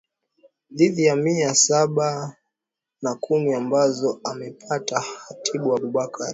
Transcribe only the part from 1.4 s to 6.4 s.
saba na kumi ambazo amepata hatibu abubakar